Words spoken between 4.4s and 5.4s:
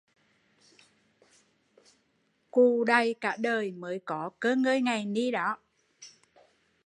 ngơi ngày ni